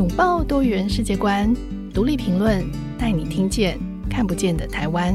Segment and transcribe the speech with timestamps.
[0.00, 1.54] 拥抱多元世界观，
[1.92, 2.64] 独立评论
[2.98, 5.14] 带你听见看不见的台湾。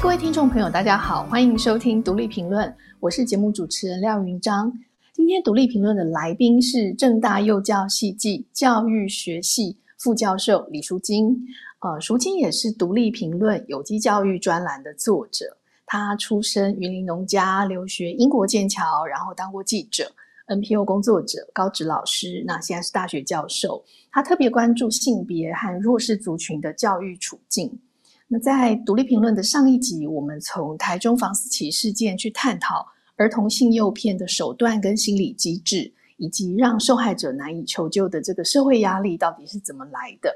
[0.00, 4.72] 各位听众朋友，大家好，欢迎收听独立评论，我是节目主持人廖云章。
[5.12, 11.46] 今天独立评论的来宾是正大幼教系暨教育学系副教授李淑金。
[11.78, 15.56] 呃，淑金也是独立评论有机教育专栏的作者。
[15.86, 20.10] 他出身云林农家，留学英国剑桥，然后当过记者、
[20.48, 23.84] NPO 工作者、高职老师，那现在是大学教授。
[24.10, 27.78] 他特别关注性别和弱势族群的教育处境。
[28.26, 35.92] 那在独立评论的上一集，我们从台中房思琪事件去探讨儿童性诱骗的手段跟心理机制，
[36.22, 40.32] 以及让受害者难以求救的这个社会压力到底是怎么来的。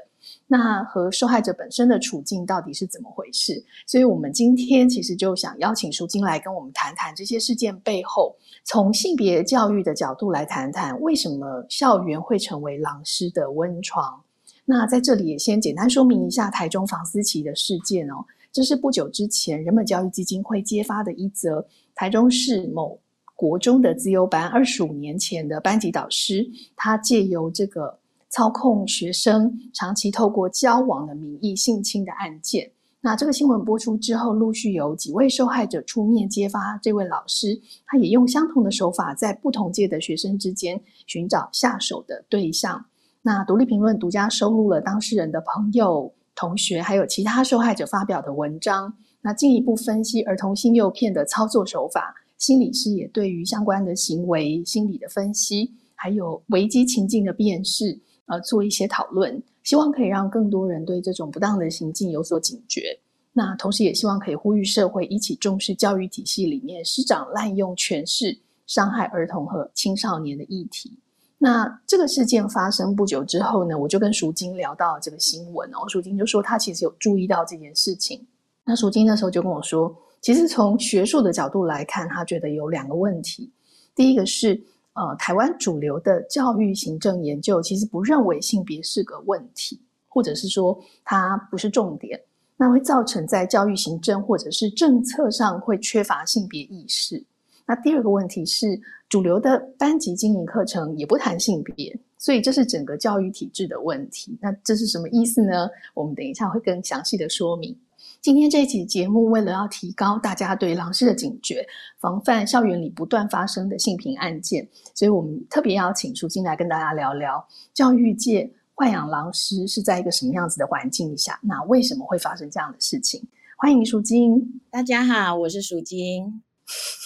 [0.47, 3.63] 那和受害者本身的处境到底是怎么回事？
[3.85, 8.35] 所以，我们今天其实就想邀请淑金来跟我们谈谈这些事件背后，
[8.65, 14.21] 从性别教育的角度来谈谈，为什么校园会成为狼师的温床。
[14.65, 18.15] 那在这里也先简单说明一下台中房思琪的事件哦，
[18.51, 22.99] 这是不久之前人本教育基金会揭发的一则台中市某
[23.37, 27.99] 国中的资优班二十五年前的班级导师，他借由这个。
[28.29, 42.85] 操控学生长期透过交往的名义性侵的案件，那这个新闻播出之后，陆续有几位受害者出面揭发，这位老师他也用相同的手法，在不同届的学生之间寻找下手的对象。
[43.21, 52.13] 那独立评论独家收录了当事人的朋友、同学，还有其他受害者发表的文章，那进一步分析儿童性诱骗的操作手法。
[52.37, 57.99] 心理师也对于相关的行为心理的分析，还有危机情境的辨识。
[58.29, 62.99] 呃，做一些讨论，希望可以让更多人对这种不当的行径有所警觉。
[63.31, 70.99] 那同时也希望可以呼吁社会一起重视教育体系里面师长滥用权势、伤害儿童和青少年的议题。
[71.37, 78.27] 那这个事件发生不久之后呢，我就跟淑金聊到这个新闻哦，淑金就说他其实有注意到这件事情。
[78.65, 83.51] 那淑金那时候就跟我说，其实从学术的角度来看，他觉得有两个问题。
[83.95, 84.61] 第一个是。
[84.99, 92.19] 呃，台湾主流的教育行政研究其实不认为性别是个问题，或者是说它不是重点，
[92.57, 97.23] 那会造成在教育行政或者是政策上会缺乏性别意识。
[97.67, 104.35] 那第二个问题是，主流的班级经营课程也不谈性别，所以这是整个教育体制的问题。
[104.41, 105.69] 那这是什么意思呢？
[105.93, 107.77] 我们等一下会更详细的说明。
[108.21, 111.65] 今天这期节目，为了要提高大家对狼师的警觉，
[111.99, 123.23] 防范校园里不断发生的性平案件，所以我们特别邀请舒金来跟大家聊聊教育界豢养狼师是在一个什么样子的环境下，那为什么会发生这样的事情？
[123.57, 124.61] 欢迎舒金。
[124.69, 126.43] 大家好，我是舒金。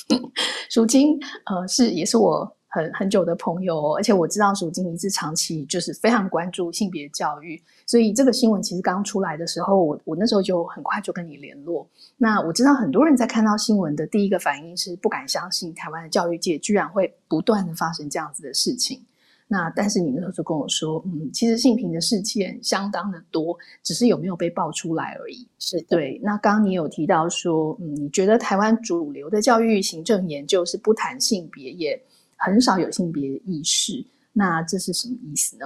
[0.70, 2.58] 舒金，呃，是也是我。
[2.74, 11.86] 很很久的朋友哦，而且我知道淑金一直长期就是非常关注性别教育，所以这个新闻其实刚出来的时候，我我那时候就很快就跟你联络。
[12.16, 19.04] 那我知道很多人在看到新闻的第一个反应是不敢相信台湾的教育界居然会不断的发生这样子的事情。
[19.50, 25.46] 那但是你那时候就跟我说，嗯，其实性平的事件相当的多，只是有没有被爆出来而已。
[25.60, 26.22] 是对。
[26.24, 32.02] 那刚刚你有提到说，嗯，你觉得台湾主流的教育行政研究是不谈性别也。
[32.44, 35.66] 很少有性别意识，那这是什么意思呢？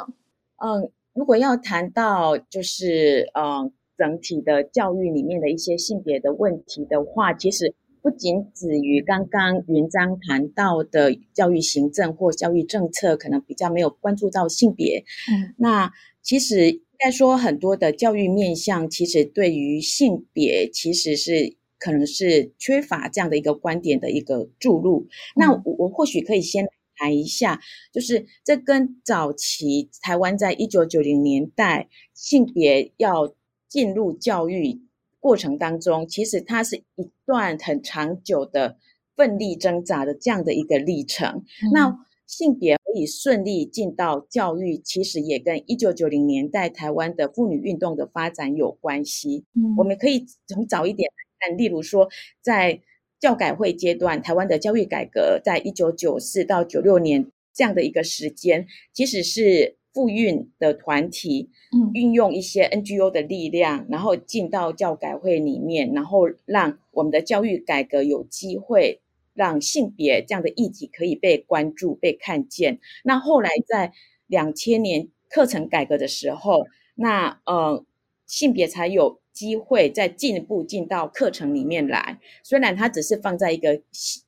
[0.58, 15.04] 嗯，如果要谈到就是嗯整体的教育里面的一些性别的问题的话，其实不仅止于刚刚云章谈到的教育行政或教育政策，可能比较没有关注到性别。
[15.32, 21.56] 嗯，那其实应该说很多的教育面向，其实对于性别其实是。
[21.86, 25.08] 可能是缺乏这样的一个观点的一个注入。
[25.36, 27.62] 那我我或许可以先谈一下，
[27.94, 33.36] 就是这跟早期台湾在一九九零年代性别要
[33.70, 34.82] 进入教育
[35.20, 38.80] 过程当中，其实它是一段很长久的
[39.16, 41.44] 奋力挣扎的这样的一个历程。
[41.62, 49.46] 嗯、那性别可以顺利进到教育，其实也跟一九九零年代台湾的妇女运动的发展有关系。
[49.54, 51.08] 嗯、我们可以从早一点。
[51.50, 52.10] 例如说，
[52.42, 52.82] 在
[53.20, 69.00] 教改会阶段，台湾的教育改革在一九九四到九六年这样的一个时间，即使是妇运的团体，嗯，运用一些 NGO 的力量，然后进到教改会里面，然后让我们的教育改革有机会
[69.34, 72.80] 让性别这样的议题可以被关注、被看见。
[73.04, 73.94] 那后来在
[74.28, 76.66] 两千年课程改革的时候，
[76.96, 77.86] 那呃，
[78.28, 79.20] 性别才有。
[79.36, 82.18] 机会再进一步进到课程里面来。
[82.42, 83.82] 虽然它只是放在一个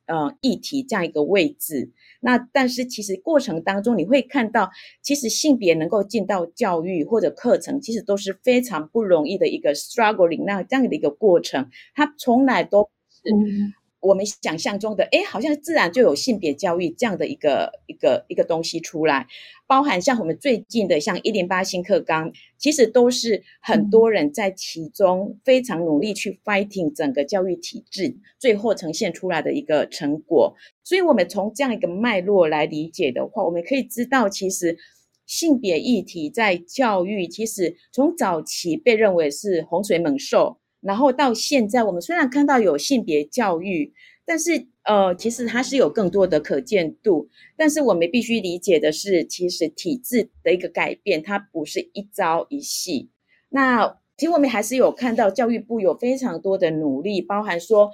[0.04, 1.90] 呃议题这样一个位置，
[2.20, 4.68] 那但是其实过程当中你会看到，
[5.00, 13.30] 其实性别能够进到教育或者课程，其实都是非常不容易的一个 struggling 那这样的一个过程，它从来都是。
[13.32, 19.26] 嗯我们想象中的，哎，好像自然就有性别教育这样的一个一个一个东西出来，
[19.66, 30.54] 包含像我们最近的像一零八新课纲，其实都是很多人在其中非常努力去 fighting 整个教育体制，最后呈现出来的一个成果。
[30.84, 34.78] 所以，我们从这样一个脉络来理解的话，我们可以知道，其实
[35.26, 40.58] 性别议题在教育，其实从早期被认为是洪水猛兽。
[40.80, 43.92] 然后到现在，我们虽然看到有性别教育，
[44.24, 47.28] 但是呃，其实它是有更多的可见度。
[47.56, 53.10] 但是我们必须理解的是，其实体制的一个改变，它不是一朝一夕。
[53.48, 57.90] 那其实我们还是有看到教育部有非常多的努力，包含说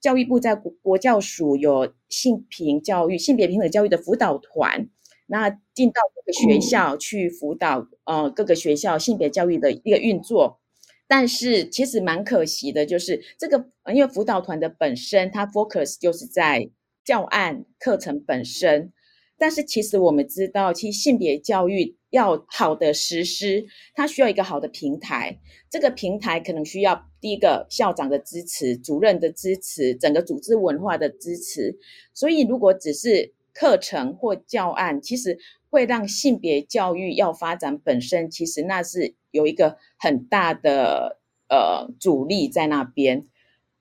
[0.00, 4.88] 教育部在国国教署有性平教育、性别平等教育的辅导团，
[5.26, 10.60] 那进到各个学校去辅导，呃，各个学校性别教育的一个运作。
[11.08, 16.70] 但是其实蛮可惜的，就是这个，因为辅导团的本身，它 focus 就是在
[17.04, 18.92] 教案课程本身。
[19.38, 25.38] 但是其实我们知道，其实性别教育要好的实施，它需要一个好的平台。
[25.68, 31.76] 这个平台可能需要第一个校长的支持、主任的支持、整个组织文化的支持。
[32.14, 35.38] 所以如果只是课程或教案，其实
[35.70, 39.14] 会让性别教育要发展本身，其实那是。
[39.32, 41.20] 有一个很大的
[41.50, 43.26] 呃阻力在那边，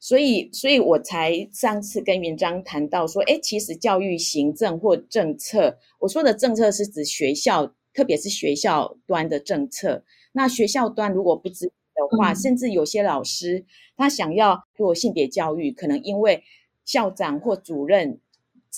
[0.01, 10.03] 所以，所以我才上次跟云章谈到说，诶，其实教育行政或政策，我说的政策是指学校，特别是学校端的政策。
[10.33, 13.63] 那学校端如果不支持的话，嗯、甚至有些老师
[13.95, 16.43] 他想要做性别教育，可能因为
[16.83, 18.19] 校长或主任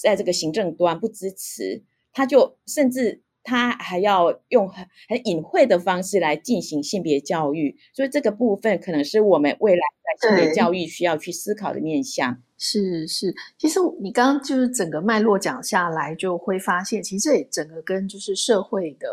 [0.02, 1.84] 在这个行政端不支持，
[2.14, 3.22] 他就甚至。
[3.50, 9.80] 他还要用很很隐晦的方式来进行性别教育，所以这个部分可能是我们未来
[10.20, 12.44] 在性别教育需要去思考的面向。
[12.58, 19.08] 是是，其实你刚刚就是整个脉络讲下来，就会发现，其实这也整个跟就是社会的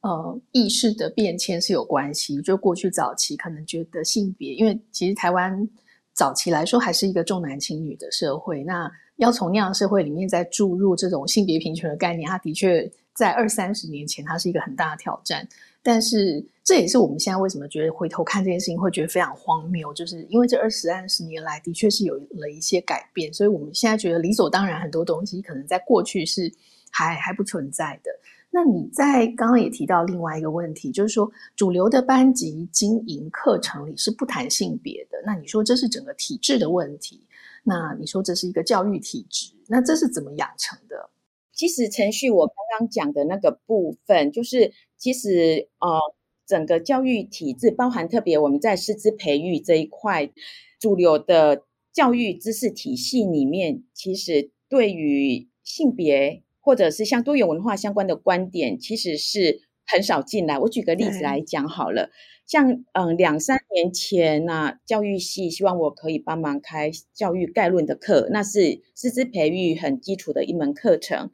[0.00, 2.40] 呃意识的变迁是有关系。
[2.40, 5.68] 就过去早期可能觉得性别，因为其实台湾
[6.14, 12.90] 早期来说还是一个重男轻女的社会，那要从那样的社会里面再注入这种性别平权的概念，它的确。
[13.14, 15.48] 在二三十年前，它是一个很大的挑战，
[15.84, 26.52] 但是这也是我们现在为什么觉得回头看这件事情会觉得非常荒谬，就是因为这二十三十年来的确是有了一些改变，所以我们现在觉得理所当然很多东西可能在过去是
[26.90, 28.10] 还还不存在的。
[28.54, 37.26] 那你在刚刚也提到另外一个问题，就是说主流的班级经营课程里是不谈性别的，那你说这是整个体制的问题，
[37.64, 41.10] 那你说这是一个教育体制，那这是怎么养成的？
[41.52, 45.98] 其实程序我刚刚讲的那个部分，就是其实呃，
[46.46, 50.30] 整个教育体制包含特别我们在师资培育这一块，
[50.78, 60.58] 主流的教育知识体系里面，其实对于性别或者是像多元文化相关的观点，其实是很少进来。
[60.58, 62.10] 我举个例子来讲好了。
[62.46, 71.30] 像嗯，两三年前呢，教育系希望我可以帮忙开教育概论的课，那是师资培育很基础的一门课程。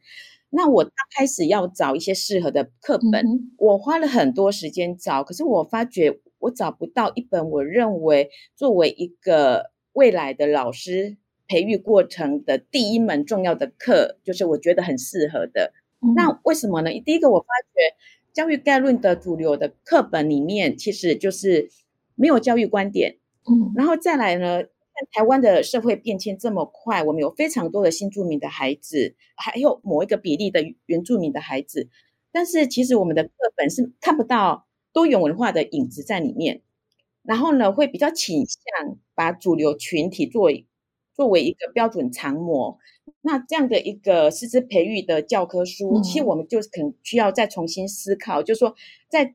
[0.50, 11.16] 那我刚开始要找一些适合的课本，嗯，我花了很多时间找，可是我发觉我找不到一本我认为作为一个未来的老师
[11.50, 15.72] 培育过程的第一门重要的课，就是我觉得很适合的。
[16.00, 16.14] 嗯。
[16.14, 16.90] 那为什么呢？
[17.00, 17.96] 第一个我发觉。
[18.32, 21.68] 教育概论的主流的课本里面，其实就是
[22.14, 23.18] 没有教育观点。
[23.44, 24.62] 嗯，然后再来呢，
[25.10, 31.88] 台湾的社会变迁这么快，我们有非常多的新住民的孩子，还有某一个比例的原住民的孩子，
[32.30, 36.62] 但是其实我们的课本是看不到多元文化的影子在里面。
[37.24, 40.68] 然后呢，会比较倾向把主流群体作为
[41.20, 42.78] 作为一个标准常模。
[43.20, 48.74] 那这样的一个师资培育的教科书，其实我们就可能需要再重新思考，嗯、就是说，
[49.10, 49.34] 在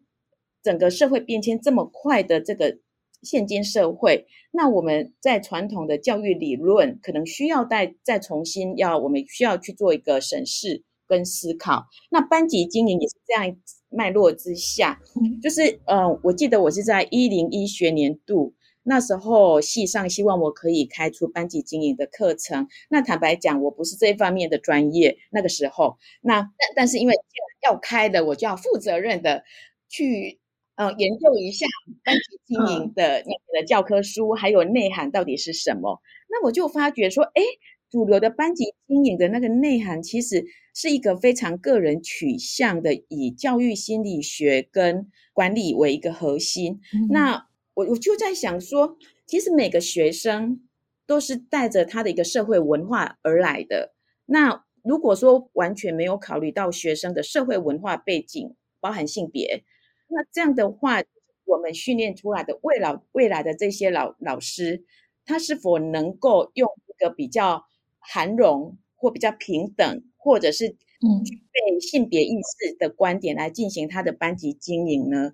[0.63, 2.79] 整个社会变迁这么快的这个
[3.21, 11.85] 现今社会，那我们在传统的教育理论可能需要再再重新要，我们需要去做一个审视跟思考。
[12.09, 13.55] 那班级经营也是这样
[13.89, 14.99] 脉络之下，
[15.43, 18.55] 就是呃，我记得我是在一零一学年度。
[18.85, 25.17] 那时候系上希望我可以开出班级经营的课程，那坦白讲，我不是这一方面的专业。
[25.31, 27.15] 那个时候，那但但是因为
[27.63, 29.43] 要开的，我就要负责任的
[29.89, 30.39] 去
[30.75, 31.65] 嗯、呃，研究一下
[32.03, 35.99] 班级经营的那个的教科书，还有内涵到底是什么。
[36.29, 37.41] 那我就发觉说，哎，
[37.89, 46.81] 主流的班级经营的那个内涵，其实是一个非常个人取向的，以教育心理学跟管理为一个核心。
[46.93, 47.44] 嗯、那
[47.75, 50.67] 我我就在想说，其实每个学生
[51.05, 53.93] 都是带着他的一个社会文化而来的。
[54.25, 59.63] 那如果说完全没有考虑到学生的社会文化背景，包含性别。
[60.07, 61.03] 那这样的话，
[61.45, 64.83] 我们训练出来的未老未来的这些老老师，
[65.25, 67.65] 他是否能够用一个比较
[67.99, 75.33] 涵容或比较平等，或者是具备性别意识的观点来进行他的班级经营呢？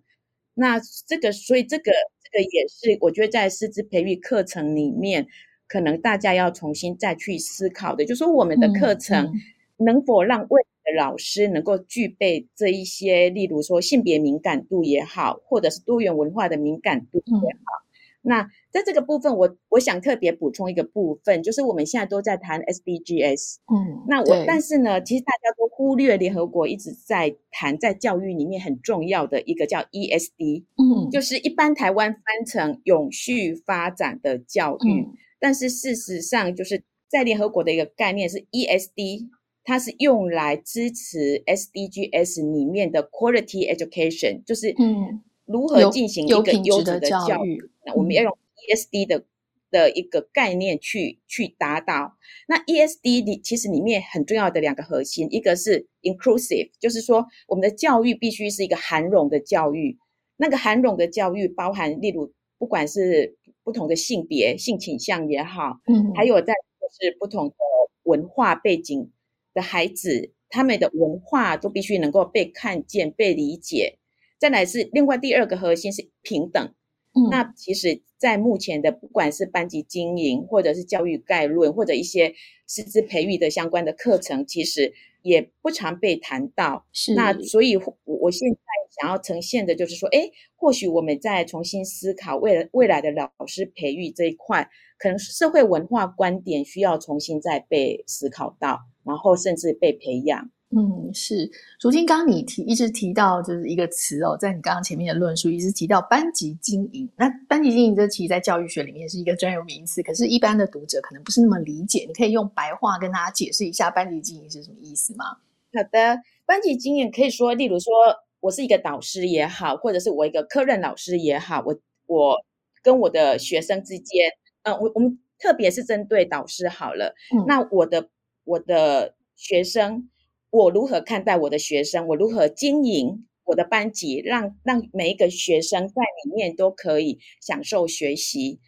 [0.53, 5.27] 那这个，所以这个这个也是我觉得在师资培育课程里面，
[5.67, 9.31] 可能大家要重新再去思考的，就是说我们的课程
[9.77, 17.80] 能否让未来的老师能够具备这一些，例如说性别敏感度也好，或者是多元文化的敏感度也好。
[18.23, 23.55] 嗯、那在这个部分，我我想特别补充一个部分，就是我们现在都在谈 SDGs。
[23.73, 30.63] 嗯，那我但是呢，其实大家都忽略联合国一直在谈在教育里面很重要的一个叫 ESD。
[30.77, 39.29] 嗯，就是一般台湾翻成永续发展的教育，嗯、但是事实上就是在联合国的一个概念是 ESD。
[39.63, 47.69] 它是用来支持 SDGs 里面的 quality education，就是嗯，如何进行一个优质的教育。
[47.85, 48.37] 那我们要用
[48.69, 49.25] ESD 的
[49.69, 52.17] 的一个概念去去达到。
[52.47, 59.97] 那 ESD 里其实里面很重要的两个核心，一个是 inclusive，就是说我们的教育必须是一个涵容的教育。
[60.37, 67.55] 那个涵容的教育包含，例如不管是不同的性别、性倾向也好，嗯，还有在就是不同的
[68.03, 69.11] 文化背景。
[69.53, 73.97] 的孩子，他们的文化都必须能够被看见、被理解。
[74.41, 76.73] 再来是另外第二个核心是平等。
[77.13, 82.33] 嗯，那其实，在目前的不管是班级经营，或者是教育概论，或者一些
[82.67, 86.87] 师资培育的相关的课程，其实也不常被谈到。
[86.91, 88.57] 是，那所以我我现在
[88.99, 94.67] 想要呈现的就是说，诶，或许我们在重新思考未来未来的老师培育这一块，
[94.97, 98.79] 可能社会文化观点需要重新再被思考到。
[99.03, 100.51] 然后甚至被培养。
[100.73, 101.51] 嗯，是。
[101.81, 107.09] 如今刚刚你提一直提到就是一个词哦，在你刚刚前面的论述一直提到班级经营。
[107.17, 112.05] 那班级经营这其实，在教育学里面是一个专有名词，可是，一般的读者可能不是那么理解。
[112.07, 115.25] 你可以用白话跟大家解释一下班级经营是什么意思吗？
[115.73, 117.91] 好的，班级经营可以说，例如说
[118.39, 122.37] 我是一个导师也好，或者是我一个科任老师也好，我我
[122.81, 124.29] 跟我的学生之间，
[124.63, 128.07] 嗯、呃，我我们特别是针对导师好了，嗯、那我的。
[128.43, 130.09] 我的学生，
[130.51, 132.07] 我如何看待我的学生？
[132.07, 138.59] 我如何经营我的班级，让让每一个学生在里面都可以享受学习。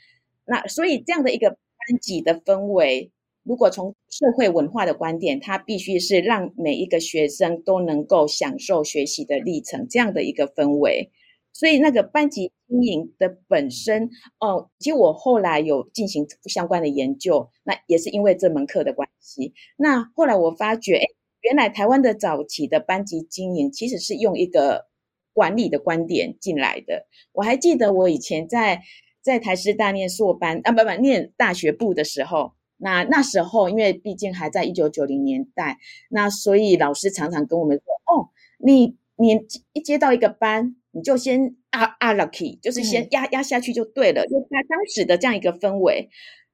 [0.45, 3.11] 那所以这样的一个班级的氛围，
[3.43, 11.11] 如果从社会文化的观点，它必须是让每一个学生都能够享受学习的历程，这样的一个氛围。
[11.51, 14.09] 所以那个班级经营的本身，
[14.39, 19.53] 哦，其实我后来有进行相关的研究，那也是因为这门课的关系。
[19.77, 21.05] 那后来我发觉，哎，
[21.43, 24.87] 原来台湾的早期的班级经营其实是用一个
[25.31, 27.05] 管理的观点进来的。
[27.31, 28.81] 我还记得我以前在
[29.21, 35.77] 在台师大念硕班啊，不不，念大学部的时候，那那时候因为毕竟还在一九九零年代，
[36.09, 39.39] 那所以老师常常跟我们说，哦，你你
[39.73, 40.75] 一接到一个班。
[40.95, 44.21] 你就先啊啊 lucky，就是先压压下去就对了。
[44.21, 46.07] 嗯、就他当时的这样一个氛围，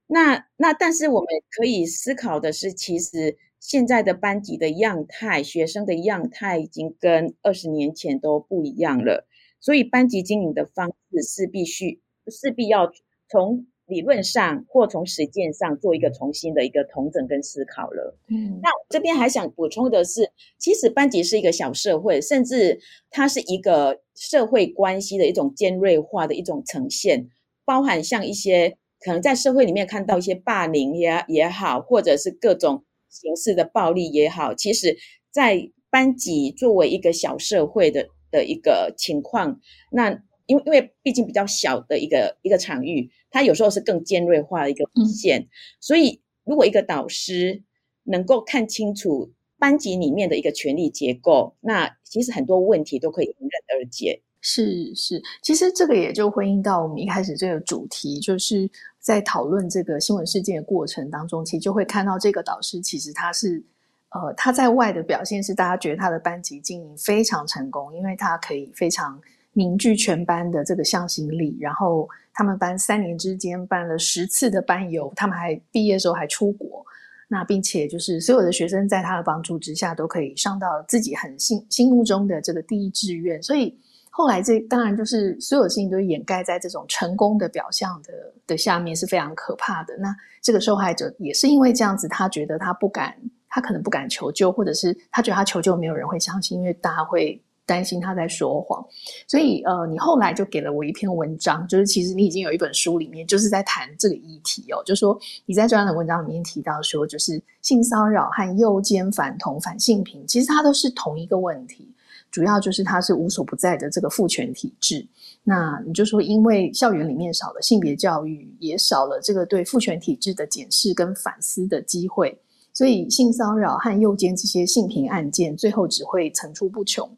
[0.07, 1.27] 那那但是我们
[1.57, 3.35] 可以思考的是，其实
[3.69, 9.27] 现在的班级的样态、学生的样态已经跟二十年前都不一样了。
[9.59, 12.91] 所以班级经营的方式是必须势必要
[13.29, 18.17] 从理论上或从实践上做一个重新的一个统整跟思考了。
[18.29, 22.79] 嗯，那这边还想补充的是，其实班级是一个小社会，甚至
[23.11, 27.29] 它是一个社会关系的一种尖锐化的一种呈现，
[27.65, 34.97] 包含像一些可能在社会里面看到一些霸凌也也好，或者是各种形式的暴力也好，其实，
[35.31, 39.59] 在班级作为一个小社会的的一个情况，
[39.91, 40.23] 那。
[40.49, 45.47] 因为因为毕竟比较小的一个一个场域，它有时候是更尖锐化的一个体现，嗯、
[45.79, 47.61] 所以如果一个导师
[48.05, 54.23] 能够看清楚班级里面的一个权力结构，那其实很多问题都可以迎刃而解。
[54.41, 58.67] 是是，其实这个也就回应到我们一开始这个主题，就是
[58.99, 63.63] 在讨论这个新闻事件的过程当中，其实就会看到这个导师其实他是
[64.09, 69.19] 呃他在外的表现是大家觉得他的班级经营非常成功，因为他可以非常。
[69.53, 76.85] 凝聚全班的这个向心力，然后他们班三年之间办了十次的班游，他们还毕业的时候还出国。
[77.27, 83.41] 那并且就是所有的学生在他的帮助之下，都可以上到自己很心心目中的这个第一志愿。
[83.41, 83.75] 所以
[84.19, 88.11] 后来这当然就是所有事情都掩盖在这种成功的表象的
[88.45, 89.95] 的下面，是非常可怕的。
[89.95, 93.15] 那这个受害者也是因为这样子，他觉得他不敢，
[93.47, 97.41] 他可能不敢求救，或者是他觉得他求救没有人会相信，因为大家会。
[97.65, 98.83] 担心他在说谎，
[99.27, 111.88] 所以呃，你后来就给了我一篇文章，就是其实你已经有一本书里面就是在谈这个议题哦，就说你在专栏的文章里面提到说，就是性骚扰和诱奸、反同、反性平，其实它都是同一个问题，
[112.31, 115.05] 主要就是它是无所不在的这个父权体制。
[115.43, 122.37] 那你就说，因为校园里面少了性别教育，也少了这个对父权体制的检视跟反思的机会，
[122.73, 127.09] 所以性骚扰和诱奸这些性平案件，最后只会层出不穷。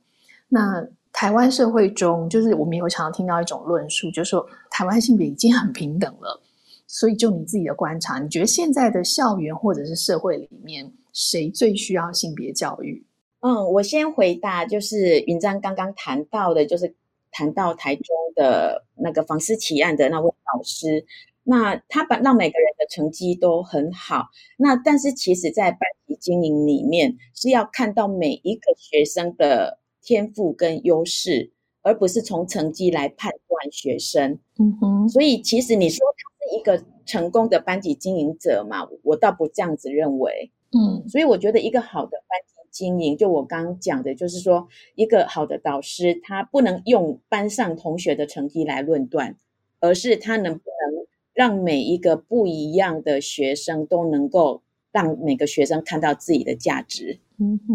[0.47, 6.41] 那台湾社会中，就是我们有常常听到一种论述，就是说台湾性别已经很平等了。
[6.87, 13.01] 所以，就你自己的观察，你觉得现在的校园或者是社会里面，谁最需要性别教育？
[13.41, 16.95] 嗯，我先回答，就是云章刚刚谈到的，就是
[17.31, 21.05] 谈到台中的那个房思琪案的那位老师，
[21.43, 29.79] 那他把让每个人的成绩都很好，那但是其实在班级经营里面，是要看到每一个学生的。
[30.03, 31.51] 天赋跟优势，
[31.83, 34.39] 而不是从成绩来判断学生。
[34.57, 40.51] 嗯哼，所以其实你说他是一个成功的班级经营者嘛，我倒不这样子认为。
[40.71, 49.35] 嗯，所以我觉得一个好的班级经营，就我刚刚讲的，就是说一个好的导师，他不能用班上同学的成绩来论断，
[49.79, 57.19] 而是他能不能让每一个不一样的学生都能够让每个学生看到自己的价值。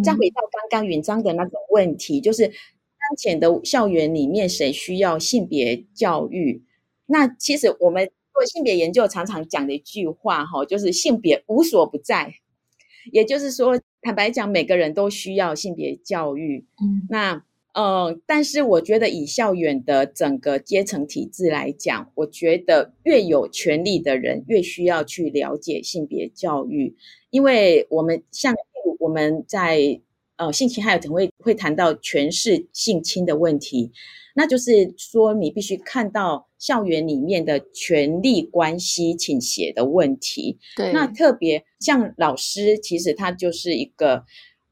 [0.02, 6.62] 再回到刚刚云章的那个问题，就是当前的校园里面谁需要性别教育？
[7.06, 12.34] 那其实我们做性别研究常常讲的一句话，哈，就是性别无所不在。
[13.12, 16.64] 也就是说，坦白讲，每个人都需要性别教育。
[16.80, 17.42] 嗯，那
[17.74, 26.94] 呃，但是我觉得以校园的整个阶层体制来讲，我觉得越有权力的人越需要去了解性别教育，
[27.30, 28.54] 因为我们像。
[28.98, 30.00] 我们在
[30.36, 33.92] 呃性侵害可能会会谈到权势性侵的问题，
[34.34, 40.58] 那就是说你必须看到校园里面的权力关系倾斜的问题。
[40.76, 44.24] 对，那特别像老师，其实他就是一个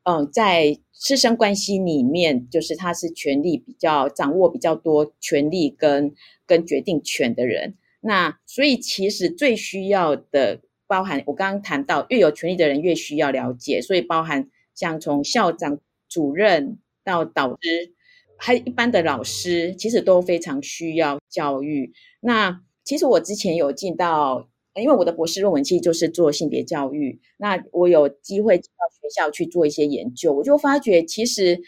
[0.05, 6.14] 嗯、呃，在师生关系里面，就是他是权力比较掌握比较多权力跟
[6.47, 7.75] 跟决定权的人。
[8.01, 10.61] 那所以其实最需要的。
[10.87, 17.94] 包含我刚刚谈到，越有权力的人越需要了解，所以包含像从校长、主任到导师，
[18.37, 21.92] 还有一般的老师，其实都非常需要教育。
[22.20, 31.61] 那其实我之前有进到，因为我的博士论文其实就是做性别教育，那我有机会进到学校去做一些研究，我就发觉其实。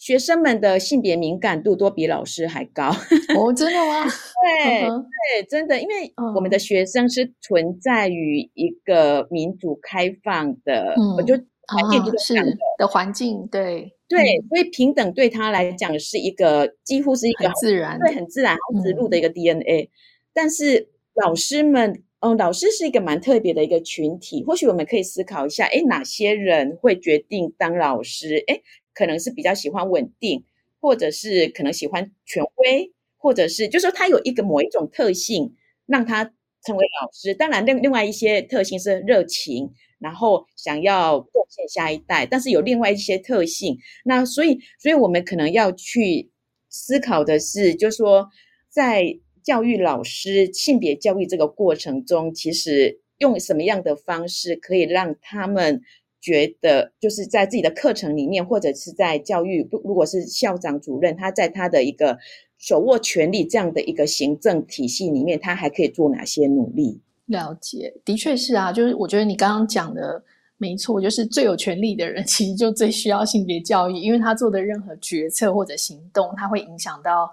[0.00, 2.84] 学生们的性别敏感度都比老师还高
[3.36, 4.04] 哦，真的吗？
[4.54, 11.34] 对对，真的，因为我们的学生是存在于一个民主开放的，嗯、我就
[11.66, 12.44] 环境就是的，
[12.78, 19.88] 的环境，对对，所以平等对他来讲是一个几乎是一个自然，对，很自然、很直入的一个 DNA、嗯。
[20.32, 28.42] 但是老师们，嗯，老师是一个蛮特别的一个群体，或许我们可以思考一下，哎，哪些人会决定当老师？
[28.48, 28.60] 哎。
[28.94, 30.42] 可能是比较喜欢稳定，
[30.80, 35.54] 或者是可能喜欢权威，或者是就是说他有一个某一种特性
[35.86, 36.32] 让他
[36.64, 37.34] 成为老师。
[37.34, 43.78] 当然，另另外一些特性是热情，然后想要贡献下一代，但是有另外一些特性。
[44.04, 46.30] 那所以，所以我们可能要去
[46.68, 48.28] 思考的是，就是说
[48.68, 55.82] 在教育老师性别教育这个过程中，其实用什么样的方式可以让他们。
[56.20, 62.18] 觉得就是在自己的课程里面，或者是在教育，如果是校长、主任，他在他的一个
[62.58, 67.00] 手握权力这样的一个行政体系里面，他还可以做哪些努力？
[67.26, 70.22] 了解，的确是啊，就是我觉得你刚刚讲的
[70.56, 77.30] 没错，就是最有权力的人 其实就最需要性别教育，因为他做的任何决策或者行动，他会影响到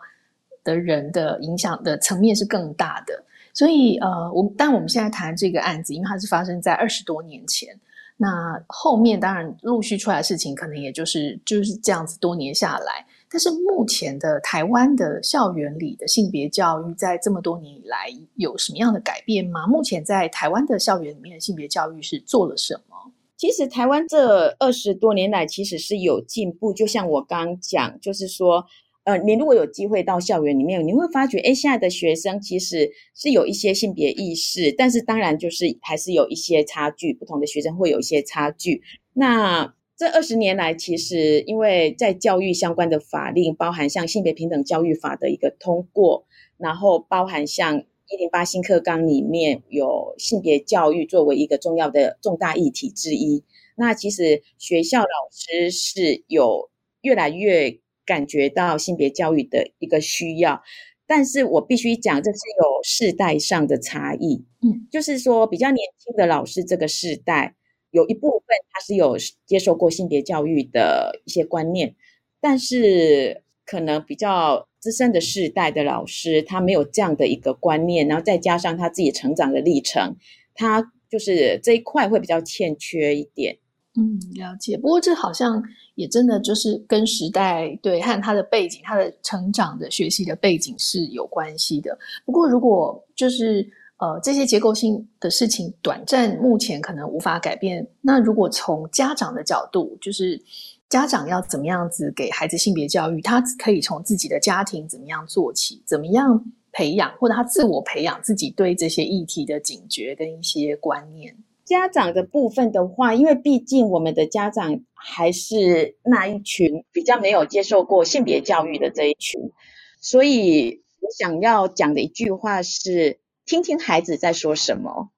[0.64, 3.24] 的人的影响的层面是更大的。
[3.54, 7.70] 所以呃，我但我们现在谈这个案子，因为它是发生在二十多年前。
[8.18, 12.20] 那后面当然陆续出来事情，可能也就是就是这样子。
[12.20, 13.06] 多年下来，
[13.36, 19.68] 但是目前的台湾的校园里的性别教育，在这么多年以来有什么样的改变吗？
[19.68, 22.96] 目前在台湾的校园里面的性别教育是做了什么？
[23.36, 28.64] 其实台湾这二十多年来其实是有进步，就像我刚刚讲，就是说，
[29.04, 38.82] 呃，你如果有机会到校园里面，你会发觉，哎，现在的学生其实是有一些性别意识，但是当然就是还是有一些差距，不同的学生会有一些差距。
[39.12, 46.26] 那这二十年来，其实因为在教育相关的法令，包含像性别平等教育法的一个通过，
[46.58, 53.44] 然后包含像一零八新课纲里面有性别教育作为一个重要的重大议题之一，
[53.76, 56.70] 那其实学校老师是有
[57.02, 57.80] 越来越。
[58.08, 60.62] 感觉到性别教育的一个需要，
[61.08, 64.46] 但是我必须讲，这是有世代上的差异。
[64.62, 67.56] 嗯，就是说，比较年轻的老师这个世代，
[67.96, 71.96] 有一部分他是有接受过性别教育的一些观念，
[72.42, 80.16] 但是可能比较资深的世代的老师，他没有这样的一个观念，然后再加上他自己成长的历程，
[80.54, 83.58] 他就是这一块会比较欠缺一点。
[83.98, 84.78] 嗯，了解。
[84.78, 85.64] 不过这好像
[85.96, 91.98] 也真的就是跟时代对和他的背景、他的成长的学习的背景是有关系的。
[92.26, 93.66] 不过如果就是
[93.98, 100.42] 呃这些结构性的事情短暂目前可能无法改变，那如果从家长的角度，就是
[100.90, 111.36] 家长要怎么样子给孩子性别教育，他可以从自己的家庭怎么样做起，怎么样培养，或者他自我培养自己对这些议题的警觉跟一些观念。
[111.64, 119.52] 家长的部分的话，因为毕竟我们的家长还是那一群比较没有接受过性别教育的这一群，
[120.00, 125.12] 所以我想要讲的一句话是：听听孩子在说什么。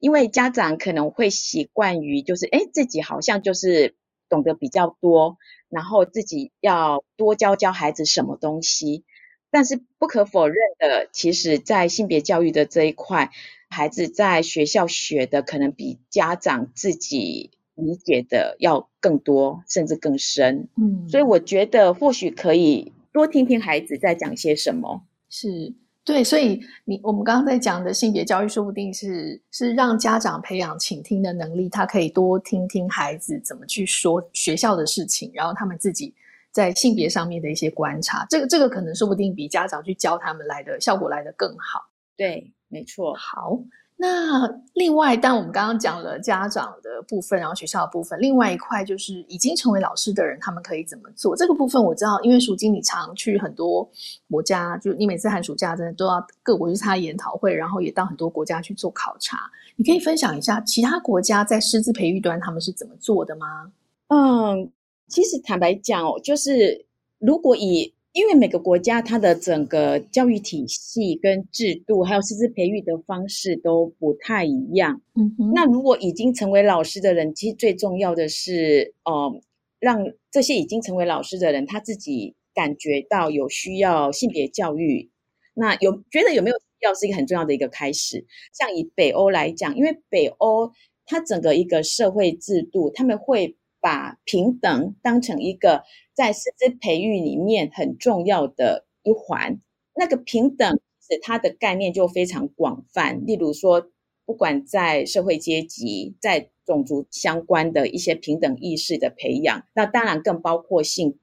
[0.00, 3.94] 因为家长可能会习惯于就是，哎，自己好像就是
[4.28, 9.04] 懂得比较多，然后自己要多教教孩子什么东西。
[9.50, 13.30] 但是不可否认的，其实在性别教育的这一块。
[13.68, 20.68] 孩子在学校学的可能比家长自己理解的要更多，甚至更深。
[20.76, 25.04] 嗯，所以我觉得或许可以多听听孩子在讲些什么。
[25.30, 36.14] 是，对，所以你我们刚刚在讲的性别教育，说不定是是让家长培养倾听的能力，他可以多听听孩子怎么去说学校的事情，然后他们自己
[36.50, 38.26] 在性别上面的一些观察。
[38.28, 41.88] 这个这个可能说不定比家长去教他们来的效果来的更好。
[42.16, 42.52] 对。
[42.72, 43.58] 没错，好，
[44.02, 51.36] 那另外，但我们刚刚讲了家长的部分，然后学校的部分，另外一块就是已经成为老师的人，他们可以怎么做？
[51.36, 53.88] 这个部分我知道，因为淑金你常去很多
[54.28, 59.38] 国家，就你每次寒暑假真的都要各国去参加研讨会，然后也到很多国家去做考察。
[59.76, 63.70] 你可以分享一下其他国家在师资培育端他们是怎么做的吗？
[64.08, 64.68] 嗯，
[65.06, 66.84] 其实坦白讲哦，就是
[67.20, 75.00] 如果以因为每个国家它的整个教育体系跟制度，还有师资培育的方式都不太一样。
[75.14, 79.40] 嗯哼，那如果已经成为老师的人，其实最重要的是，呃，
[79.80, 85.10] 让这些已经成为老师的人他自己感觉到有需要性别教育，
[85.54, 88.26] 那有觉得有没有需要是一个很重要的一个开始。
[88.52, 90.70] 像以北欧来讲，因为北欧
[91.06, 95.82] 它整个一个社会制度，他们会把平等当成一个。
[96.14, 99.58] 在师资培育里面很重要的一环，
[99.96, 103.24] 那个平等是它的概念就非常广泛。
[103.24, 103.90] 例如说，
[104.26, 111.18] 不管在社会阶级、在种族相关的一些平等意识的培养，那当然更包括性别。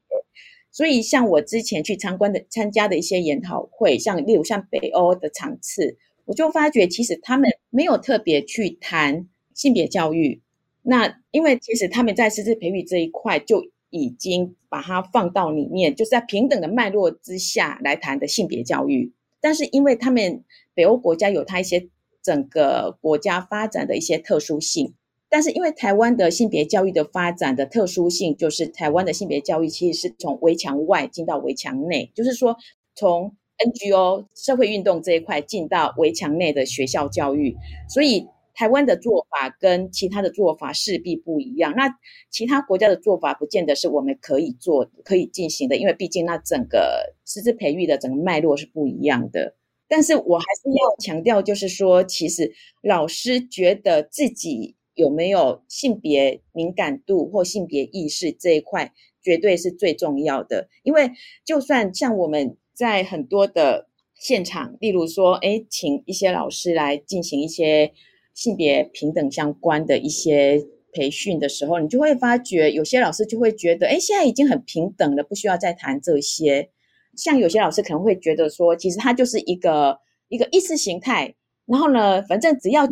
[0.72, 10.42] 所以，像我之前去参观的、参加的一些研讨会，像例如像北欧的场次，我就发觉其实他们没有特别去谈性别教育。
[10.90, 13.64] 那因为其实他们在师资培育这一块就。
[13.92, 19.12] 已经把它放到里面，就是在平等的脉络之下来谈的性别教育。
[19.42, 20.44] 但是，因为他们
[20.76, 21.90] 北欧国家有它一些
[22.22, 24.94] 整个国家发展的一些特殊性，
[25.28, 32.56] 但是因为台湾的性别教育的发展的特殊性，就是台湾的性别教育其实是从围墙外进到围墙内，就是说
[32.94, 37.58] 从 NGO 社会运动这一块进到围墙内的学校教育，
[37.90, 38.28] 所以。
[38.60, 41.88] 台湾的做法跟其他的做法势必不一样，那
[42.30, 49.56] 其他国家的做法不见得是我们可以做、可以进行的，因为毕竟那整个师资培育的整个脉络是不一样的。
[49.88, 58.92] 但是我还是要强调，就是说，其实老师觉得自己有没有性别敏感度或性别意识这一块，
[59.24, 60.68] 绝对是最重要的。
[60.84, 61.10] 因为
[61.46, 67.94] 就算像我们在很多的现场，例如说，哎，请一些老师来进行一些。
[68.40, 76.70] 性别平等相关的一些培训的时候，你就会发觉有些老师就会觉得，哎，现在已经很平等了，不需要再谈这些。
[77.18, 80.00] 像有些老师可能会觉得说，其实它就是一个
[80.30, 82.86] 一个意识形态，然后呢，反正只要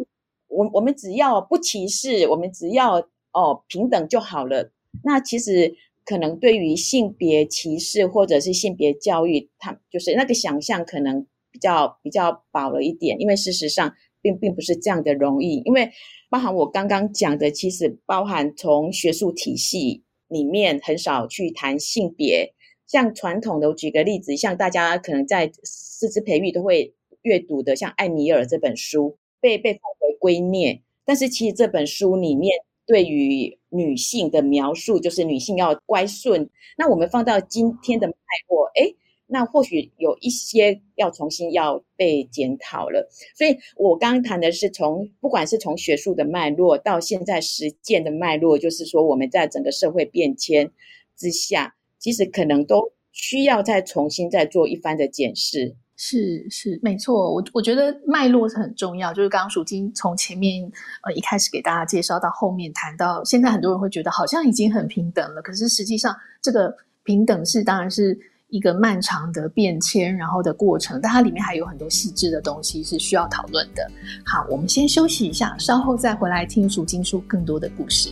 [0.50, 2.98] 我我们只要不歧视，我们只要
[3.32, 4.74] 哦平等就好了。
[5.06, 13.96] 那其实可能对于性别歧视或者是性别教育，他就是那个想象可能比较比较薄了一点，因为事实上
[14.28, 15.90] 并并不是这样的容易，因为
[16.30, 22.54] 包含我刚刚讲的，其实包含从学术体系里面很少去谈性别，
[22.86, 32.52] 像传统的，我举个例子，像大家可能在师资培育都会阅读的，像艾米尔这本书，被被奉为圭臬，但是其实这本书里面。
[32.90, 36.50] 对于女性的描述，就是女性要乖顺。
[36.78, 38.14] 那我们放到今天的脉
[38.48, 38.96] 络，诶，
[39.28, 43.08] 那或许有一些要重新要被检讨了。
[43.36, 50.72] 所以我刚刚谈的是从，不管是从学术的脉络到现在实践的脉络，就是说我们在整个社会变迁
[51.16, 55.76] 之下，其实可能都需要再重新再做一番的检视。
[56.00, 59.12] 是是没错，我我觉得脉络是很重要。
[59.12, 60.64] 就是刚刚淑金从前面
[61.04, 68.16] 呃一开始给大家介绍到后面谈到，现在很多人会觉得好像已经很平等了，可是实际上这个平等是当然是
[68.50, 73.92] 一个漫长的变迁，然后的过程，但它里面还有很多细致的东西是需要讨论的。
[74.26, 78.10] 好，我们先休息一下，稍后再回来听淑金说更多的故事。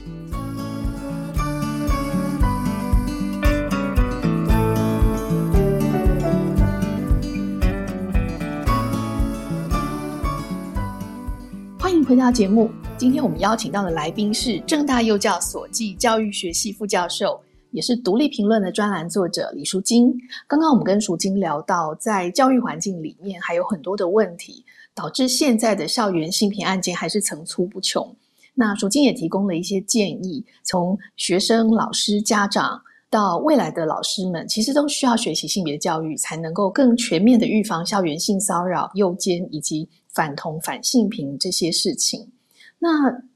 [11.80, 17.40] 欢迎回到节目，今天我们邀请到的来宾是正大幼教所暨教育学系副教授，
[17.76, 20.12] 也是独立评论的专栏作者李淑金。
[20.48, 28.16] 刚刚我们跟淑金聊到，在教育环境里面还有很多的问题，导致现在的校园性平案件还是层出不穷。
[28.54, 39.90] 那淑金也提供了一些建议，从学生、老师、家长到未来的老师们，其实都需要学习性别教育，才能够更全面的预防校园性骚扰、诱奸以及。
[40.16, 42.32] 反同、反性平这些事情，
[42.80, 42.90] 那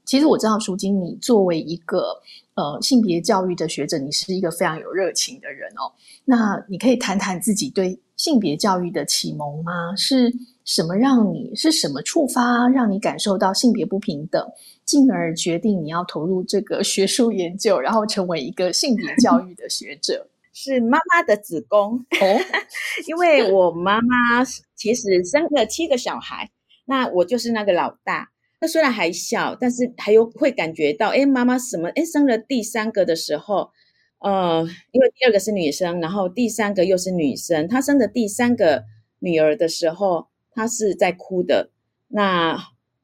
[0.06, 2.18] 其实我知道，淑金，你作为一个
[2.60, 5.90] 呃性别教育的学者，你是一个非常有热情的人哦。
[6.26, 9.96] 那你可以谈谈自己对性别教育的启蒙吗？
[9.96, 10.30] 是
[10.64, 14.46] 什么让你是什么触发让你感受到性别不平等，
[14.84, 20.28] 进而决定你要投入这个学术研究，然后成为一个性别教育的学者？
[20.52, 22.26] 是妈妈的子宫哦，
[23.08, 24.44] 因为我妈妈
[24.74, 26.50] 其实生了七个小孩。
[26.84, 31.88] 那我就是那个老大，那虽然还小，但是还有会感觉到，哎，妈妈什么？
[31.90, 33.70] 哎，生了第三个的时候，
[34.18, 38.84] 呃，因为第二个是女生，然后第三个又是女生，她生的第三个
[39.20, 41.70] 女儿的时候，她是在哭的。
[42.08, 42.58] 那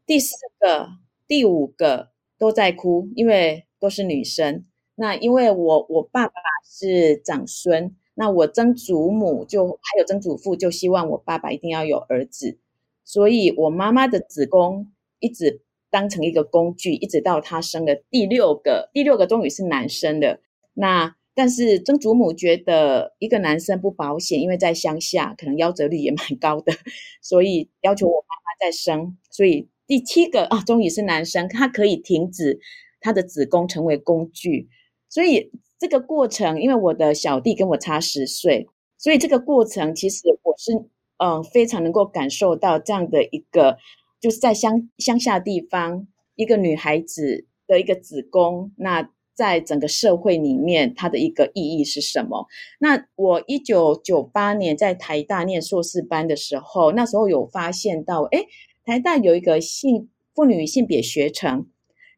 [0.04, 0.90] 第四个、
[1.26, 4.64] 第五个都在哭，因为都是女生。
[4.96, 12.58] 那因为我我爸爸是长孙，那我曾祖母就还有曾祖父就希望我爸爸一定要有儿子。
[13.04, 20.40] 所以，我妈妈的子宫一直当成一个工具，一直到她生了第六个，第六个终于是男生的。
[20.74, 26.72] 那但是曾祖母觉得一个男生不保险，因为在乡下可能夭折率也蛮高的，
[27.22, 29.16] 所以要求我妈妈再生。
[29.30, 32.60] 所以第七个啊，终于是男生，他可以停止
[33.00, 34.68] 他的子宫成为工具。
[35.08, 40.72] 所以这个过程，因为我的小弟跟我差十岁，所以这个过程其实我是。
[41.18, 43.78] 嗯，非常能够感受到这样的一个，
[44.26, 52.48] 就是在乡乡下地方，一个女孩子的一个子宫，那在整个社会里面，它的一个意义是什么？
[52.80, 58.48] 那我一九九八年在台大念硕士班的时候，那时候有发现到，诶，
[58.84, 61.68] 台大有一个性妇女性别学程，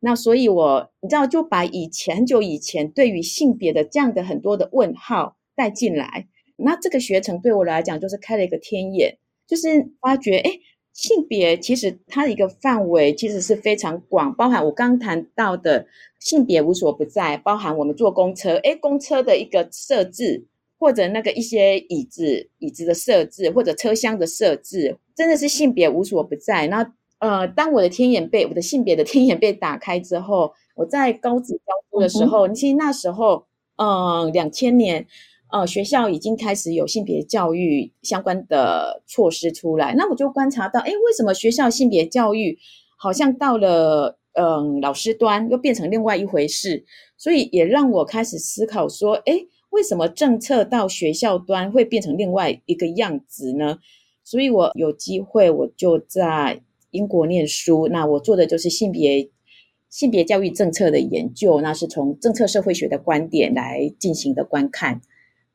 [0.00, 6.26] 那所以我你知道就把以前很久以前对于性别的这样的很多的问号带进来。
[6.56, 10.60] 那这个学程对我来讲就是开了一个天眼，就是发觉，诶，
[10.98, 15.86] 性别其实它的一个范围其实是非常广，包含我刚刚谈到的
[16.18, 20.44] 性别无所不在，包含我们坐公车，诶，公车的一个设置，
[20.76, 26.66] 或者那个一些椅子椅子的设置，或者车厢的设置，真的是性别无所不在。
[26.66, 35.06] 那呃，当我的天眼被我的性别的天眼被打开之后，我在高职教书的时候，嗯、其实那时候，嗯、呃，两千年。
[35.50, 42.58] 呃，学校已经开始有性别教育相关的措施出来，那我就观察到，诶，为什么学校性别教育
[42.96, 46.84] 好像到了嗯、老师端又变成另外一回事？
[47.16, 53.78] 所以也让我开始思考说，诶，为什么政策到学校端会变成另外一个样子呢？
[54.22, 59.28] 所以我有机会，我就在英国念书，那我做的就是性别
[59.90, 65.00] 性别教育政策的研究，那是从政策社会学的观点来进行的观看。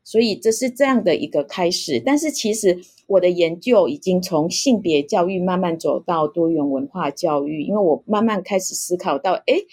[0.03, 9.65] 所以这是这样的一个开始，但是其实我的研究已经从性别教育慢慢走到多元文化教育，因为我慢慢开始思考到，诶，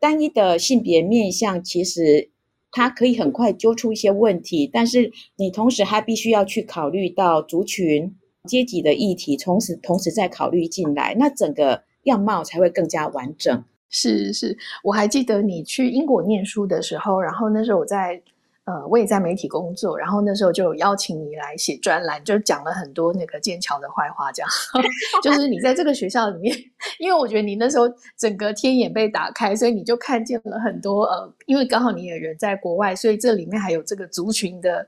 [0.00, 2.30] 单一的性别面向其实
[2.72, 8.16] 它可以很快揪出一些问题，但是你同时还必须要去考虑到族群、
[8.48, 13.62] 阶级的议题，同时同时再考虑进来，那整个样貌才会更加完整。
[13.90, 18.22] 是是，我还记得你去英国念书的时候，然后那时候我在。
[18.64, 24.50] 呃，我也在媒体工作，然后那时候就有邀请你来写专栏，就讲了很多那个剑桥的坏话，这样
[25.22, 26.56] 就是你在这个学校里面，
[26.98, 27.84] 因为我觉得你那时候
[28.18, 34.86] 整个天眼被打开，所以你就看见了很多呃，因为刚好你也人在国外，所以这里面还有这个族群的。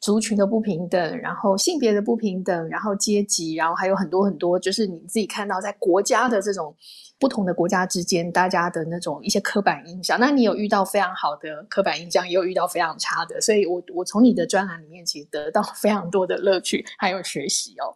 [0.00, 6.72] 族群的不平等，然后性别的不平等，然后阶级，然后还有很多很多，就是你自己看到在国家的这种
[7.18, 10.18] 不同的国家之间，大家的那种一些刻板印象。
[10.20, 17.94] 那你有遇到非常好的刻板印象，也有遇到非常差的，所以我我从你的专栏里面其实得到非常多的乐趣，还有学习哦。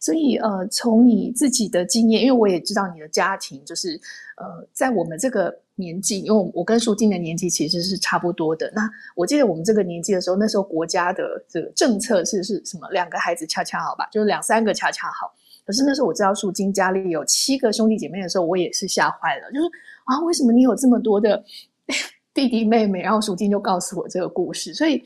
[0.00, 3.98] 所以呃，从你自己的经验，因为我也知道你的家庭就是
[4.36, 5.60] 呃，在我们这个。
[5.76, 8.70] 年纪，因为我跟舒静的年纪其实是差不多的。
[8.76, 12.88] 那我记得我们这个年纪的时候，那时候国家的这个政策是是什么？
[12.90, 15.34] 两个孩子恰恰好吧，就是两三个恰恰好。
[15.64, 19.66] 可是那时候我知道淑静家里有七个兄弟姐妹的时候，我也是吓坏了，就是
[20.04, 21.42] 啊，为什么你有这么多的
[22.34, 23.00] 弟弟妹妹？
[23.00, 24.74] 然后淑静就告诉我这个故事。
[24.74, 25.02] 所以，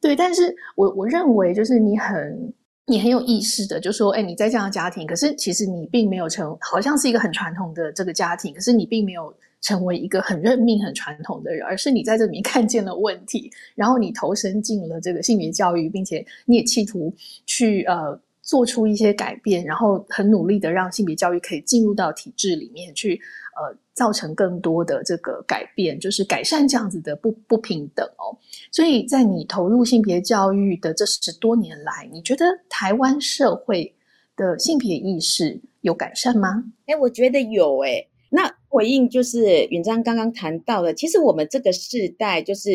[0.00, 2.52] 对，但是我我认为就是你很。
[2.86, 17.14] 你很有意识的就说，哎，你在这样的家庭，可是其实你并没有成，好像是一个很传统的这个家庭，可是你并没有成为一个很认命、很传统的人，而是你在这里面 看见了问题，然后你投身进了这个性别教育，并且你也企图
[17.46, 18.18] 去呃
[18.50, 23.20] 做出一些改变，然后很努力的让性别教育可以进入到体制里面去，
[23.54, 23.78] 呃。
[23.92, 28.32] 造成更多的这个改变，就是改善这样子的不不平等哦。
[28.72, 33.94] 所以在你投入性别教育的这十多年来，你觉得台湾社会
[34.36, 36.64] 的性别意识有改善吗？
[36.86, 38.08] 哎，我觉得有诶。
[38.30, 42.70] 那回应就是云章刚刚谈到的，其实我们这个世代，就是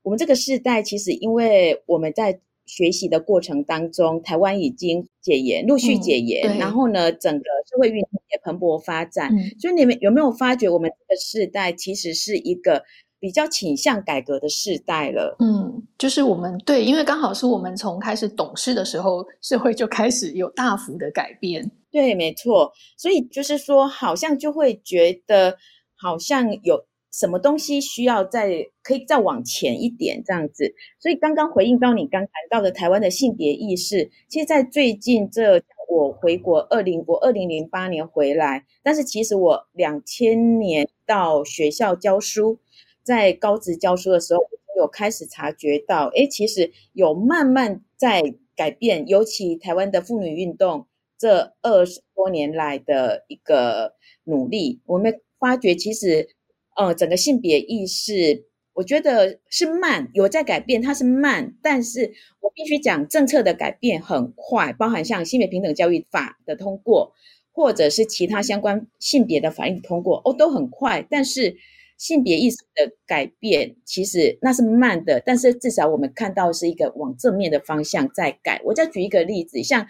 [0.00, 2.40] 我们这个世代，其实因为我们在。
[2.66, 9.32] 学习的过程当中，台湾已经解严，陆续解严，嗯、然后呢，整个社会运动也蓬勃发展。
[9.32, 12.82] 嗯、所以你们有没有发觉，我们这个世代其实是一个
[13.18, 15.36] 比较倾向改革的世代了？
[15.38, 21.70] 嗯，就是我们对，因为刚好是我们从开始懂事的时候，社会就开始有大幅的改变。
[21.90, 22.72] 对，没错。
[22.96, 25.56] 所以就是说，好像就会觉得，
[25.96, 26.84] 好像有。
[27.18, 42.58] 什么东西需要再可以再往前一点这样子，所以刚刚回应到你刚谈到的台湾的性别意识，其实，在最近这我回国二零我二零零八年回来，但是其实我两千年到学校教书，
[43.02, 44.40] 在高职教书的时候，
[44.74, 56.28] 我有开始察觉到，诶，其实有慢慢在改变，尤其台湾的妇女运动这二十多年来的一个努力，我们发觉其实。
[56.76, 67.14] 呃，整个性别意识，我觉得是慢，有在改变，它是慢，但是我必须讲，政策的改变很快，包含像性别平等教育法的通过，
[67.50, 71.06] 或者是其他相关性别的法令通过，哦，都很快。
[71.08, 71.56] 但是
[71.96, 78.60] 性别意识的改变，其实那是慢的，但是至少我们看到是一个往正面的方向在改。
[78.64, 79.86] 我再举一个例子，像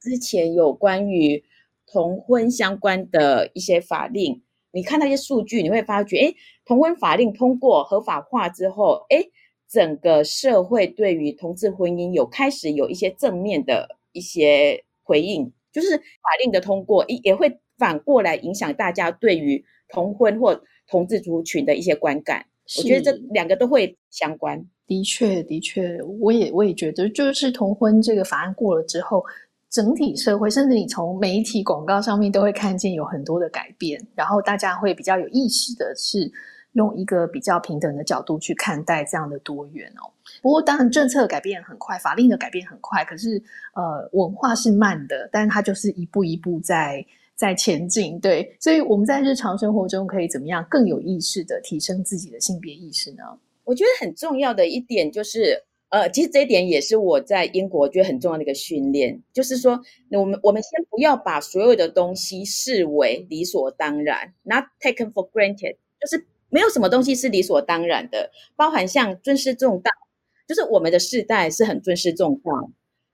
[0.00, 1.44] 之前有关于
[1.86, 4.40] 同婚相关的一些法令。
[4.72, 9.30] 你看那些数据，你会发觉，诶，同婚法令通过合法化之后，诶，
[9.68, 16.02] 整个社会对于同志婚姻有开始有一些正面的一些回应，就是法
[16.42, 22.46] 令的通过，也也会反过来影响大家对于同婚或同志族群的一些观感。
[22.78, 24.64] 我觉得这两个都会相关。
[24.86, 29.24] 的确，的确，我也我也觉得，就是同婚这个法案过了之后。
[29.72, 36.30] 整体社会，甚至你从媒体广告上面都会看见有很多的改变，然后大家会比较有意识的是
[36.74, 40.12] 用一个比较平等的角度去看待这样的多元哦。
[40.42, 43.42] 不过当然政策改变很快，法令的改变很快，可是
[43.74, 47.02] 呃文化是慢的，但是它就是一步一步在
[47.34, 48.20] 在前进。
[48.20, 53.22] 对，所以我们在日常生活中可以怎么样更有意识的提升自己的性别意识呢？
[53.64, 55.64] 我觉得很重要的一点就是。
[55.92, 59.78] 呃，其实这一点也是我在英国觉得很重要的一个训练，就是说，
[60.10, 69.90] 我们我们先不要把所有的东西视为理所当然，not taken for granted，就是没有什么东西是理所当然的，包含像尊师重道，
[70.48, 72.50] 就是我们的世代是很尊师重道，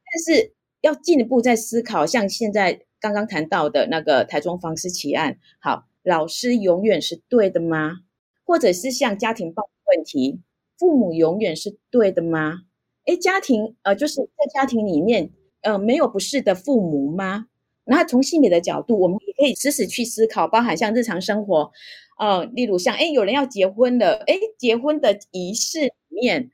[0.04, 8.02] 但是要进一步再思考，像现在刚刚谈到的那个台中房思琪案，好，老师永远是对的吗？
[8.44, 10.40] 或者是像家庭暴力问题，
[10.78, 12.60] 父母永远是对的吗？
[13.08, 15.30] 诶，家庭呃，就是在家庭里面，
[15.62, 17.46] 呃，没有不是的父母吗？
[17.84, 21.72] 那从性别的角度，我们也可以时时去思考，包含像日常生活，
[22.18, 26.50] 呃，例如像，哎，有人要结婚了，哎，结婚的仪式里面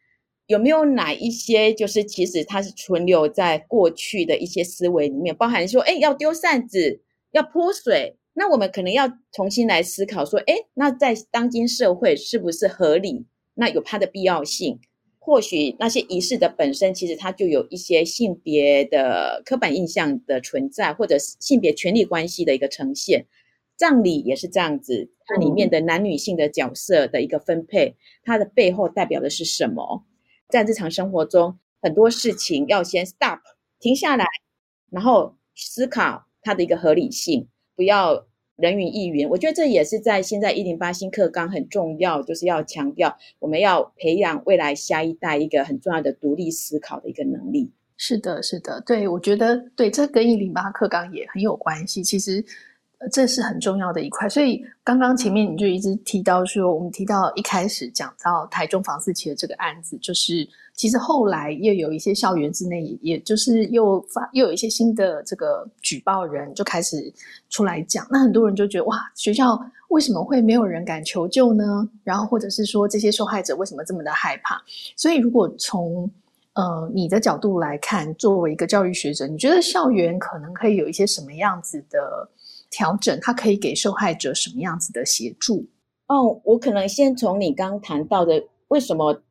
[0.46, 7.02] 有没有哪一些，就是其实它是存留在过去的一些思维里面，包含说，哎，要丢扇子，
[7.32, 13.26] 要泼水，那我们可能要重新来思考说，哎，那在当今社会是不是合理？
[13.54, 14.78] 那有它的必要性？
[15.26, 23.24] 或许那些仪式的本身，其实它就有一些性别的刻板印象的存在，或者性别权利关系的一个呈现。
[23.74, 30.04] 葬礼也是这样子，它里面的男女性的角色的一个分配，它的背后代表的是什么？
[30.50, 33.38] 在日常生活中，很多事情要先 stop
[33.80, 34.26] 停下来，
[34.90, 38.26] 然后思考它的一个合理性，不要。
[38.56, 47.70] 人云亦云，我觉得这也是在现在一零八新课纲很重要，就是要强调我们要培养未来下一代一个很重要的独立思考的一个能力。
[47.96, 52.02] 是的，是的，对，我觉得对，这跟一零八课纲也很有关系。
[52.02, 52.44] 其实。
[53.10, 67.12] 这是很重要的一块，所以刚刚前面你就一直提到说，我们提到一开始讲到台中房思琪的这个案子，就是其实后来又有一些校园之内，也就是又发又有一些新的这个举报人就开始
[67.50, 71.88] 出来讲，那很多人就觉得哇，学校为什么会没有人敢求救呢？
[72.02, 74.62] 然后或者是说这些受害者为什么这么的害怕？
[74.96, 76.10] 所以如果从
[76.54, 82.28] 呃你的角度来看，作为一个教育学者，你觉得校园可能可以有一些什么样子的？
[82.74, 85.64] 调整，它可以给受害者什么样子的协助？
[86.08, 89.22] 哦，我可能先从你刚谈到的，为什么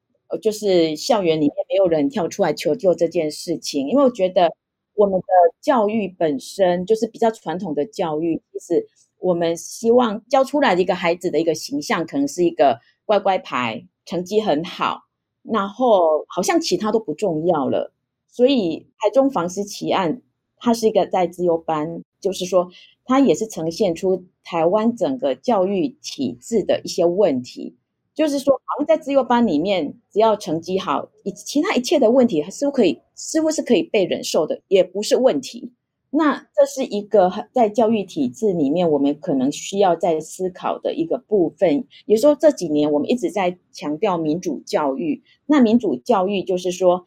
[0.41, 3.89] 就是校园里面没有人跳出来求救这件事情？
[3.89, 4.49] 因为我觉得
[4.95, 5.25] 我们的
[5.61, 8.87] 教育本身就是比较传统的教育，其实
[9.19, 15.01] 我们希望教出来的一个孩子的一个形象，可能是一个乖乖牌，成绩很好，
[15.43, 17.91] 然后好像其他都不重要了。
[18.29, 20.21] 所以台中房思琪案，
[20.57, 22.71] 它是一个在资优班，就是说。
[23.05, 27.75] 它也是呈现出台湾整个教育体制的一些问题，
[28.15, 35.73] 就是说，好像在资优班里面，只要成绩好，以其他一切的问题似乎可以，似乎是可以被忍受的，也不是问题。
[36.11, 41.85] 那这是一个在教育体制里面，我们可能需要在思考的一个部分。
[42.05, 45.21] 也说，这几年我们一直在强调民主教育。
[45.45, 47.05] 那民主教育就是说，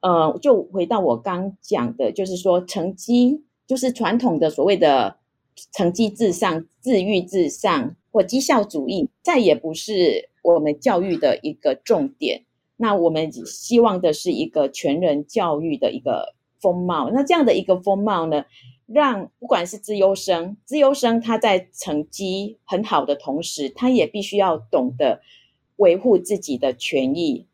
[0.00, 5.16] 呃，就回到我刚讲的，就是说，成绩就是传统的所谓的。
[5.70, 12.44] 成绩至上、自愈至上或绩效主义，再也不是我们教育的一个重点。
[12.78, 17.10] 那我们希望的是一个全人教育的一个风貌。
[17.10, 18.46] 那这样的一个风貌呢，
[18.86, 25.20] 让不管是资优生，资优生他在成绩很好的同时，他也必须要懂得
[25.76, 27.46] 维护自己的权益，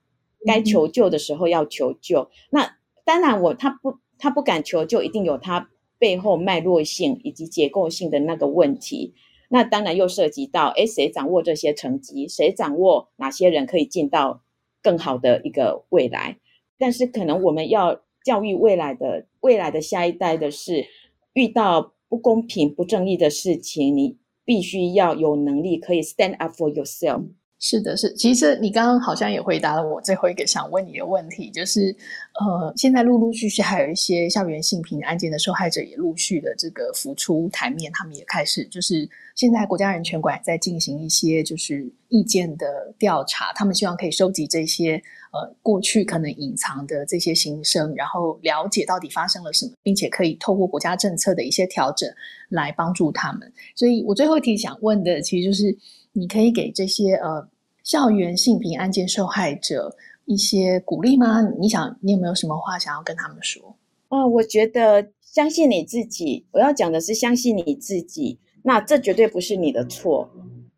[0.47, 2.21] 该求救的时候要求救。
[2.21, 5.69] 嗯、那当然我，我他不他不敢求救，一定有他。
[5.99, 9.15] 背后脉络性以及结构性的那个问题，
[9.49, 12.29] 那当然又涉及到，诶，谁掌握这些成绩？
[12.29, 14.43] 谁掌握哪些人可以进到
[14.83, 16.39] 更好的一个未来？
[16.79, 20.87] 但是可能我们要教育未来的未来的下一代的是，
[21.33, 27.25] 遇到不公平、不正义的事情，你必须要有能力可以 stand up for yourself。
[27.61, 28.15] 是的，是。
[28.15, 31.95] 其实你刚刚好像也回答了我最后一个想问你的问题，就是，
[32.41, 44.95] 呃，现在陆陆续续还有一些校园性平案件的受害者也陆续的这个浮出台面，他们也开始就是现在国家人权馆在进行一些就是意见的调查，他们希望可以收集这些
[45.33, 52.09] 呃过去可能隐藏的这些心声，然后了解到底发生了什么，并且可以透过国家政策的一些调整
[52.51, 53.53] 来帮助他们。
[53.75, 55.77] 所以我最后一题想问的，其实就是。
[56.19, 57.49] 你可以给这些呃
[57.85, 59.95] 校园性平案件受害者
[60.25, 61.41] 一些鼓励吗？
[61.59, 63.77] 你想，你有没有什么话想要跟他们说？
[64.09, 66.45] 哦，我觉得相信你自己。
[66.51, 68.39] 我要讲的是相信你自己。
[68.63, 70.29] 那这绝对不是你的错，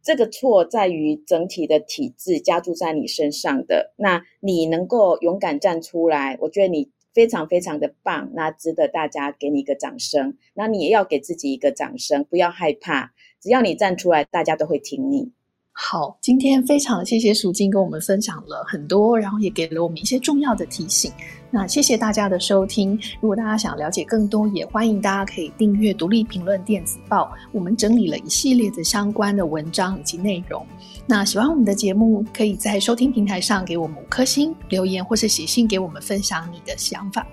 [0.03, 3.93] 这个错在于整体的体制加注在你身上的。
[3.97, 10.36] 那你能够勇敢站出来，我觉得你非常非常的棒，那值得大家给你一个掌声。
[10.55, 13.12] 那你也要给自己一个掌声，不要害怕。
[13.41, 15.30] 只要你站出来，大家都会挺你。
[15.72, 21.11] 好，今天非常谢谢淑金跟我们分享了很多，然后也给了我们一些重要的提醒。
[21.51, 22.99] 那谢谢大家的收听。
[23.20, 27.32] 如果大家想了解更多，也欢迎大家可以订阅独立评论电子报。
[27.51, 30.66] 我们整理了一系列的相关的文章以及内容。
[31.07, 37.26] 那喜欢我们的节目，可以在收听平台上给我们五颗星留言，或是写信给我们分享你的想法。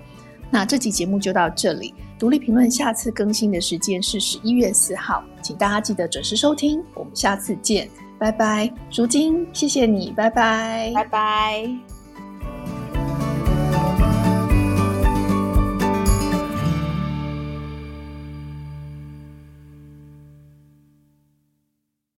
[0.50, 1.92] 那这期节目就到这里。
[2.18, 6.82] 独立评论下次更新的时间是十一月四号，请大家记得准时收听。
[6.94, 7.88] 我们下次见，
[8.18, 8.72] 拜拜。
[8.92, 11.97] 如今，谢谢你，拜拜，拜拜。